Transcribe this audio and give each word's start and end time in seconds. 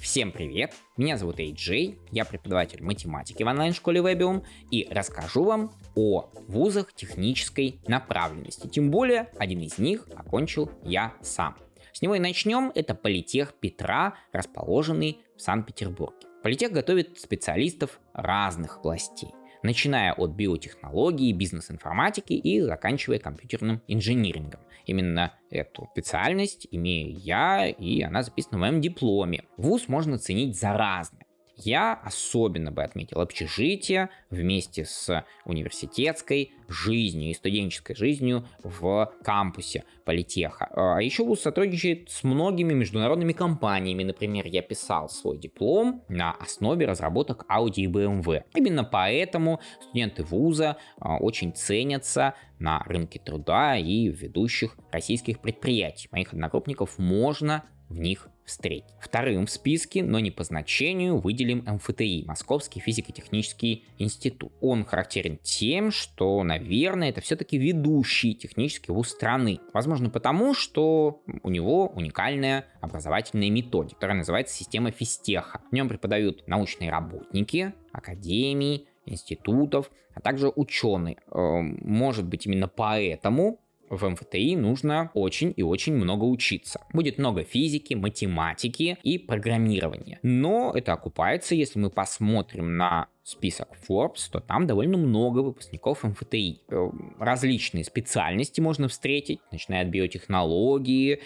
Всем 0.00 0.32
привет! 0.32 0.74
Меня 0.96 1.16
зовут 1.16 1.38
Эйджей, 1.38 1.98
я 2.10 2.24
преподаватель 2.24 2.82
математики 2.82 3.42
в 3.42 3.46
онлайн-школе 3.46 4.00
Webium 4.00 4.44
и 4.70 4.88
расскажу 4.90 5.44
вам 5.44 5.72
о 5.94 6.30
вузах 6.48 6.92
технической 6.92 7.80
направленности. 7.86 8.66
Тем 8.66 8.90
более, 8.90 9.30
один 9.38 9.60
из 9.60 9.78
них 9.78 10.08
окончил 10.16 10.70
я 10.82 11.14
сам. 11.22 11.56
С 11.92 12.02
него 12.02 12.14
и 12.14 12.18
начнем. 12.18 12.72
Это 12.74 12.94
Политех 12.94 13.54
Петра, 13.60 14.14
расположенный 14.32 15.18
в 15.36 15.40
Санкт-Петербурге. 15.40 16.26
Политех 16.42 16.72
готовит 16.72 17.20
специалистов 17.20 18.00
разных 18.14 18.78
областей 18.78 19.30
начиная 19.62 20.12
от 20.12 20.30
биотехнологии, 20.32 21.32
бизнес-информатики 21.32 22.32
и 22.32 22.60
заканчивая 22.60 23.18
компьютерным 23.18 23.82
инжинирингом. 23.88 24.60
Именно 24.86 25.32
эту 25.50 25.88
специальность 25.92 26.66
имею 26.70 27.16
я, 27.18 27.68
и 27.68 28.02
она 28.02 28.22
записана 28.22 28.58
в 28.58 28.60
моем 28.60 28.80
дипломе. 28.80 29.44
Вуз 29.56 29.88
можно 29.88 30.18
ценить 30.18 30.58
за 30.58 30.72
разное. 30.72 31.21
Я 31.64 31.94
особенно 31.94 32.72
бы 32.72 32.82
отметил 32.82 33.20
общежитие 33.20 34.10
вместе 34.30 34.84
с 34.84 35.24
университетской 35.44 36.52
жизнью 36.68 37.30
и 37.30 37.34
студенческой 37.34 37.94
жизнью 37.94 38.48
в 38.64 39.12
кампусе 39.22 39.84
политеха. 40.04 40.68
А 40.74 41.00
еще 41.00 41.24
ВУЗ 41.24 41.42
сотрудничает 41.42 42.10
с 42.10 42.24
многими 42.24 42.72
международными 42.72 43.32
компаниями. 43.32 44.02
Например, 44.02 44.46
я 44.46 44.62
писал 44.62 45.08
свой 45.08 45.38
диплом 45.38 46.02
на 46.08 46.32
основе 46.32 46.86
разработок 46.86 47.44
Audi 47.48 47.82
и 47.82 47.86
BMW. 47.86 48.42
Именно 48.54 48.84
поэтому 48.84 49.60
студенты 49.80 50.24
ВУЗа 50.24 50.76
а, 50.98 51.18
очень 51.18 51.54
ценятся 51.54 52.34
на 52.58 52.80
рынке 52.84 53.20
труда 53.20 53.76
и 53.76 54.08
ведущих 54.08 54.76
российских 54.90 55.40
предприятий. 55.40 56.08
Моих 56.10 56.32
одногруппников 56.32 56.98
можно 56.98 57.64
в 57.92 57.98
них 57.98 58.28
встретить. 58.44 58.94
Вторым 59.00 59.46
в 59.46 59.50
списке, 59.50 60.02
но 60.02 60.18
не 60.18 60.30
по 60.30 60.44
значению, 60.44 61.18
выделим 61.18 61.64
МФТИ, 61.66 62.24
Московский 62.26 62.80
физико-технический 62.80 63.84
институт. 63.98 64.52
Он 64.60 64.84
характерен 64.84 65.38
тем, 65.42 65.90
что, 65.90 66.42
наверное, 66.42 67.10
это 67.10 67.20
все-таки 67.20 67.56
ведущий 67.56 68.34
технический 68.34 68.92
вуз 68.92 69.10
страны. 69.10 69.60
Возможно 69.72 70.10
потому, 70.10 70.54
что 70.54 71.22
у 71.42 71.50
него 71.50 71.86
уникальная 71.88 72.66
образовательная 72.80 73.50
методика, 73.50 73.94
которая 73.94 74.18
называется 74.18 74.56
система 74.56 74.90
физтеха. 74.90 75.60
В 75.70 75.74
нем 75.74 75.88
преподают 75.88 76.46
научные 76.48 76.90
работники, 76.90 77.72
академии, 77.92 78.86
институтов, 79.06 79.90
а 80.14 80.20
также 80.20 80.52
ученые. 80.54 81.18
Эм, 81.30 81.78
может 81.82 82.26
быть, 82.26 82.46
именно 82.46 82.68
поэтому 82.68 83.60
в 83.92 84.08
МФТИ 84.08 84.56
нужно 84.56 85.10
очень 85.14 85.52
и 85.54 85.62
очень 85.62 85.94
много 85.94 86.24
учиться. 86.24 86.80
Будет 86.92 87.18
много 87.18 87.44
физики, 87.44 87.94
математики 87.94 88.96
и 89.02 89.18
программирования. 89.18 90.18
Но 90.22 90.72
это 90.74 90.94
окупается, 90.94 91.54
если 91.54 91.78
мы 91.78 91.90
посмотрим 91.90 92.76
на 92.76 93.08
список 93.22 93.68
Forbes, 93.88 94.30
то 94.30 94.40
там 94.40 94.66
довольно 94.66 94.96
много 94.96 95.40
выпускников 95.40 96.02
МФТИ. 96.04 96.62
Э, 96.68 96.90
различные 97.18 97.84
специальности 97.84 98.60
можно 98.60 98.88
встретить, 98.88 99.40
начиная 99.52 99.82
от 99.82 99.88
биотехнологии, 99.88 101.20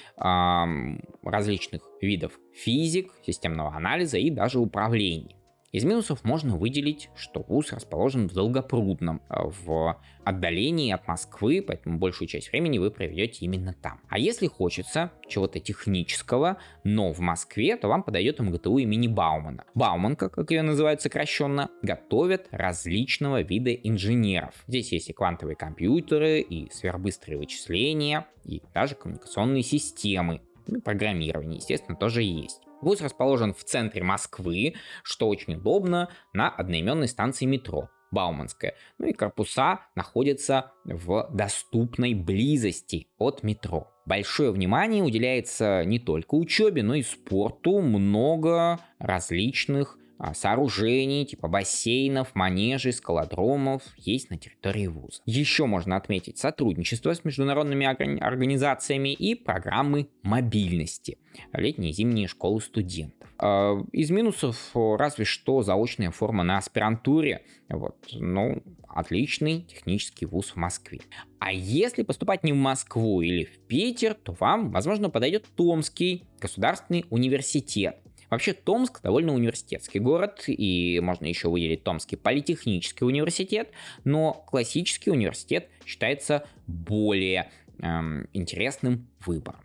различных 1.23 1.83
видов 2.01 2.33
физик, 2.53 3.13
системного 3.25 3.75
анализа 3.75 4.19
и 4.19 4.31
даже 4.31 4.59
управления. 4.59 5.37
Из 5.73 5.85
минусов 5.85 6.25
можно 6.25 6.57
выделить, 6.57 7.11
что 7.17 7.43
вуз 7.43 7.73
расположен 7.73 8.29
в 8.29 8.33
Долгопрудном, 8.33 9.21
э, 9.29 9.35
в 9.65 10.01
отдалении 10.25 10.93
от 10.93 11.07
Москвы, 11.09 11.63
поэтому 11.67 11.99
большую 11.99 12.29
часть 12.29 12.51
времени 12.51 12.79
вы 12.79 12.91
проведете 12.91 13.45
именно 13.45 13.75
там. 13.75 14.01
А 14.09 14.19
если 14.19 14.47
хочется 14.47 15.11
чего-то 15.29 15.59
технического, 15.59 16.59
но 16.85 17.13
в 17.13 17.19
Москве, 17.19 17.77
то 17.77 17.89
вам 17.89 18.05
подойдет 18.05 18.39
МГТУ 18.39 18.79
имени 18.79 19.09
Баумана. 19.09 19.65
Бауманка, 19.75 20.29
как 20.29 20.51
ее 20.51 20.63
называют 20.63 21.03
сокращенно, 21.03 21.69
готовят 21.83 22.47
различного 22.53 23.43
вида 23.43 23.73
инженеров. 23.73 24.55
Здесь 24.69 24.93
есть 24.93 25.11
и 25.11 25.13
квантовые 25.13 25.57
компьютеры, 25.57 26.41
и 26.41 26.71
сверхбыстрые 26.71 27.39
вычисления, 27.39 28.27
и 28.45 28.63
даже 28.73 28.95
коммуникационные 28.95 29.63
системы. 29.63 30.41
Ну, 30.69 30.81
программирование, 30.81 31.59
естественно, 31.59 31.97
тоже 31.97 32.23
есть. 32.23 32.61
Вуз 32.81 33.01
расположен 33.01 33.55
в 33.55 33.65
центре 33.65 34.03
Москвы, 34.03 34.75
что 35.03 35.29
очень 35.29 35.55
удобно 35.55 36.09
на 36.33 36.49
одноименной 36.49 37.09
станции 37.09 37.47
метро. 37.47 37.89
Бауманская. 38.13 38.75
Ну 38.99 39.07
и 39.09 39.13
корпуса 39.13 39.81
находятся 39.95 40.73
в 40.85 41.29
доступной 41.33 42.15
близости 42.15 43.09
от 43.19 43.43
метро. 43.43 43.91
Большое 44.07 44.53
внимание 44.53 45.03
уделяется 45.03 45.85
не 45.85 45.99
только 45.99 46.37
учебе, 46.37 46.83
но 46.83 46.95
и 46.95 47.03
спорту. 47.03 47.81
Много 47.81 48.79
различных 48.99 49.99
сооружений, 50.35 51.25
типа 51.25 51.49
бассейнов, 51.49 52.35
манежей, 52.35 52.93
скалодромов 52.93 53.83
есть 53.97 54.31
на 54.31 54.39
территории 54.39 54.87
вуза. 54.87 55.21
Еще 55.27 55.67
можно 55.67 55.97
отметить 55.97 56.39
сотрудничество 56.39 57.15
с 57.15 57.25
международными 57.25 57.87
организациями 57.87 59.13
и 59.13 59.35
программы 59.35 60.09
мобильности, 60.23 61.19
летние 61.53 61.91
и 61.91 61.95
зимние 61.95 62.29
школы 62.29 62.61
студентов. 62.61 63.29
А, 63.39 63.77
из 63.93 64.11
минусов 64.11 64.71
разве 64.75 65.25
что 65.25 65.63
заочная 65.63 66.11
форма 66.11 66.43
на 66.45 66.59
аспирантуре, 66.59 67.43
вот, 67.69 67.97
ну, 68.13 68.63
отличный 68.89 69.63
технический 69.63 70.27
вуз 70.27 70.51
в 70.51 70.57
Москве. 70.57 71.01
А 71.39 71.53
если 71.53 72.03
поступать 72.03 72.45
не 72.45 72.53
в 72.53 72.57
Москву 72.57 73.21
или 73.21 73.45
в 73.45 73.59
Питер, 73.67 74.15
то 74.15 74.35
вам, 74.41 74.71
возможно, 74.71 75.11
подойдет 75.11 75.45
Томский 75.55 76.25
государственный 76.41 77.05
университет. 77.11 77.99
Вообще 78.31 78.53
Томск 78.53 79.03
довольно 79.03 79.33
университетский 79.33 79.99
город, 79.99 80.45
и 80.47 81.01
можно 81.03 81.27
еще 81.27 81.49
выделить 81.49 81.85
Томский 81.85 82.17
политехнический 82.17 83.07
университет, 83.07 83.71
но 84.05 84.33
классический 84.33 85.11
университет 85.11 85.69
считается 85.85 86.47
более 86.67 87.51
эм, 87.79 88.29
интересным 88.33 89.09
выбором. 89.25 89.61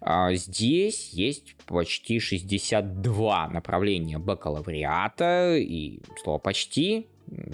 А 0.00 0.34
здесь 0.34 1.10
есть 1.10 1.54
почти 1.66 2.18
62 2.18 3.48
направления 3.48 4.18
бакалавриата, 4.18 5.56
и 5.56 6.00
слово 6.22 6.38
«почти» 6.38 7.06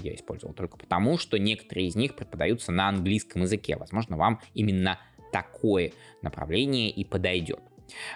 я 0.03 0.15
использовал 0.15 0.55
только 0.55 0.77
потому, 0.77 1.19
что 1.19 1.39
некоторые 1.39 1.87
из 1.87 1.95
них 1.95 2.17
преподаются 2.17 2.73
на 2.73 2.89
английском 2.89 3.43
языке. 3.43 3.77
Возможно, 3.77 4.17
вам 4.17 4.41
именно 4.55 4.99
такое 5.33 5.93
направление 6.23 6.91
и 6.91 7.05
подойдет. 7.05 7.61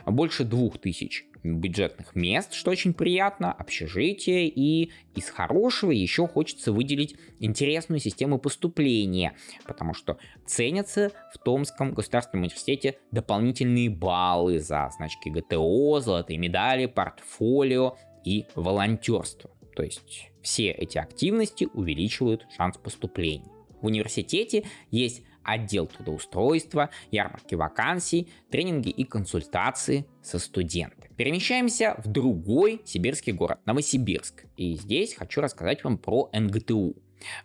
Больше 0.07 0.45
двух 0.45 0.79
тысяч 0.79 1.27
бюджетных 1.43 2.15
мест, 2.15 2.53
что 2.53 2.71
очень 2.71 2.95
приятно, 2.95 3.53
общежитие, 3.53 4.49
и 4.49 4.93
из 5.15 5.29
хорошего 5.29 5.91
еще 5.91 6.27
хочется 6.29 6.73
выделить 6.73 7.17
интересную 7.41 8.01
систему 8.01 8.39
поступления, 8.39 9.35
потому 9.67 9.95
что 9.95 10.19
ценятся 10.47 11.11
в 11.35 11.39
Томском 11.39 11.93
государственном 11.93 12.45
университете 12.45 12.99
дополнительные 13.11 13.91
баллы 13.91 14.61
за 14.61 14.91
значки 14.97 15.31
ГТО, 15.31 16.01
золотые 16.01 16.39
медали, 16.39 16.87
портфолио 16.87 17.97
и 18.25 18.47
волонтерство. 18.55 19.51
То 19.75 19.83
есть 19.83 20.31
все 20.43 20.71
эти 20.71 20.99
активности 20.99 21.69
увеличивают 21.73 22.47
шанс 22.57 22.77
поступления. 22.77 23.51
В 23.81 23.87
университете 23.87 24.65
есть 24.91 25.25
отдел 25.45 25.87
трудоустройства, 25.87 26.91
ярмарки 27.11 27.55
вакансий, 27.55 28.29
тренинги 28.51 28.89
и 28.89 29.05
консультации 29.05 30.07
со 30.23 30.39
студентами. 30.39 31.11
Перемещаемся 31.17 31.95
в 32.05 32.09
другой 32.09 32.81
сибирский 32.85 33.33
город, 33.33 33.61
Новосибирск. 33.65 34.45
И 34.57 34.75
здесь 34.75 35.15
хочу 35.15 35.41
рассказать 35.41 35.85
вам 35.85 35.99
про 35.99 36.31
НГТУ. 36.33 36.97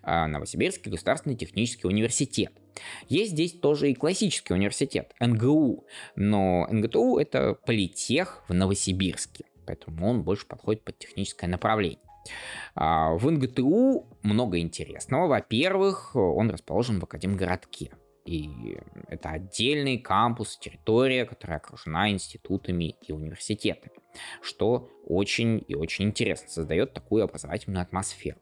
А, 0.02 0.28
Новосибирский 0.28 0.92
государственный 0.92 1.36
технический 1.36 1.88
университет. 1.88 2.52
Есть 3.10 3.32
здесь 3.32 3.54
тоже 3.54 3.92
и 3.92 3.96
классический 3.96 4.54
университет, 4.54 5.14
НГУ, 5.20 5.86
но 6.16 6.68
НГТУ 6.70 7.18
это 7.18 7.54
политех 7.54 8.44
в 8.48 8.54
Новосибирске, 8.54 9.46
поэтому 9.66 10.08
он 10.08 10.24
больше 10.24 10.46
подходит 10.46 10.84
под 10.84 10.98
техническое 11.00 11.48
направление. 11.48 12.00
А, 12.76 13.14
в 13.14 13.30
НГТУ 13.30 14.06
много 14.24 14.60
интересного. 14.60 15.28
Во-первых, 15.28 16.16
он 16.16 16.50
расположен 16.50 17.00
в 17.00 17.04
Академгородке. 17.04 17.92
И 18.26 18.78
это 19.08 19.30
отдельный 19.30 19.98
кампус, 19.98 20.58
территория, 20.58 21.26
которая 21.26 21.60
окружена 21.60 22.10
институтами 22.12 22.96
и 23.08 23.14
университетами, 23.14 23.96
что 24.42 24.90
очень 25.06 25.64
и 25.66 25.76
очень 25.76 26.06
интересно, 26.06 26.50
создает 26.50 26.94
такую 26.94 27.24
образовательную 27.24 27.82
атмосферу. 27.82 28.40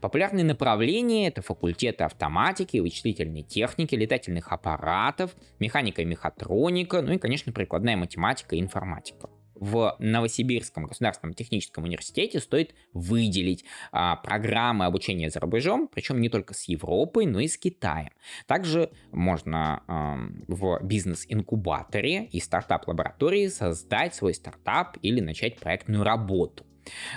Популярные 0.00 0.44
направления– 0.44 1.28
это 1.28 1.40
факультеты 1.40 2.04
автоматики, 2.04 2.78
вычислительной 2.78 3.42
техники, 3.42 3.94
летательных 3.94 4.52
аппаратов, 4.52 5.34
механика 5.58 6.02
и 6.02 6.04
мехатроника, 6.04 7.00
ну 7.00 7.12
и, 7.12 7.18
конечно, 7.18 7.52
прикладная 7.52 7.96
математика 7.96 8.56
и 8.56 8.60
информатика. 8.60 9.30
В 9.54 9.96
Новосибирском 9.98 10.84
государственном 10.84 11.34
техническом 11.34 11.84
университете 11.84 12.40
стоит 12.40 12.74
выделить 12.92 13.64
а, 13.92 14.16
программы 14.16 14.86
обучения 14.86 15.30
за 15.30 15.40
рубежом, 15.40 15.88
причем 15.92 16.20
не 16.20 16.28
только 16.28 16.54
с 16.54 16.64
Европой, 16.64 17.26
но 17.26 17.40
и 17.40 17.48
с 17.48 17.56
Китаем. 17.56 18.10
Также 18.46 18.90
можно 19.12 19.82
а, 19.86 20.18
в 20.48 20.80
бизнес-инкубаторе 20.82 22.26
и 22.26 22.40
стартап-лаборатории 22.40 23.48
создать 23.48 24.14
свой 24.14 24.34
стартап 24.34 24.96
или 25.02 25.20
начать 25.20 25.58
проектную 25.58 26.04
работу. 26.04 26.64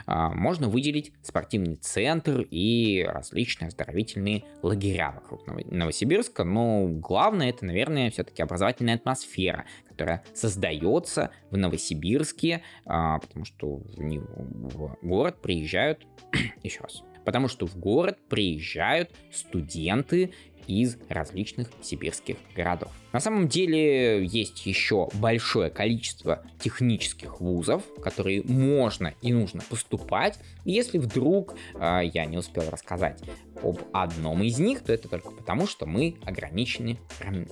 А, 0.06 0.30
можно 0.30 0.70
выделить 0.70 1.12
спортивный 1.22 1.76
центр 1.76 2.42
и 2.50 3.06
различные 3.08 3.68
оздоровительные 3.68 4.44
лагеря 4.62 5.12
вокруг 5.12 5.46
Новосибирска, 5.48 6.44
но 6.44 6.88
главное 6.88 7.50
это, 7.50 7.66
наверное, 7.66 8.10
все-таки 8.12 8.42
образовательная 8.42 8.96
атмосфера, 8.96 9.66
которая 9.88 10.24
создается 10.34 11.32
в 11.50 11.58
Новосибирске, 11.58 12.64
а, 12.86 13.20
потому 13.20 13.46
что 13.46 13.82
в 13.98 14.98
город 15.02 15.42
приезжают, 15.42 16.06
еще 16.64 16.82
раз, 16.82 17.04
потому 17.28 17.50
что 17.50 17.68
в 17.68 17.78
город 17.78 18.18
приезжают 18.30 19.12
студенты 19.34 20.32
из 20.66 20.98
различных 21.10 21.68
сибирских 21.82 22.38
городов. 22.56 22.90
На 23.12 23.20
самом 23.20 23.50
деле 23.50 24.26
есть 24.26 24.66
еще 24.66 25.10
большое 25.16 25.70
количество 25.70 26.46
технических 26.58 27.42
вузов, 27.42 27.84
в 27.98 28.00
которые 28.00 28.44
можно 28.44 29.14
и 29.22 29.34
нужно 29.34 29.62
поступать. 29.70 30.40
Если 30.64 31.00
вдруг 31.00 31.56
э, 31.74 32.04
я 32.14 32.24
не 32.26 32.38
успел 32.38 32.70
рассказать 32.70 33.22
об 33.62 33.82
одном 33.92 34.42
из 34.44 34.58
них, 34.58 34.82
то 34.84 34.94
это 34.94 35.10
только 35.10 35.32
потому, 35.32 35.68
что 35.68 35.86
мы 35.86 36.16
ограничены 36.24 36.98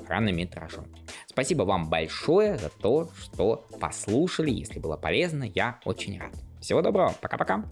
хронометражом. 0.07 0.85
Спасибо 1.27 1.63
вам 1.63 1.89
большое 1.89 2.57
за 2.57 2.69
то, 2.69 3.09
что 3.19 3.67
послушали. 3.81 4.51
Если 4.51 4.79
было 4.79 4.95
полезно, 4.95 5.43
я 5.43 5.81
очень 5.83 6.17
рад. 6.17 6.31
Всего 6.61 6.81
доброго, 6.81 7.13
пока-пока. 7.21 7.65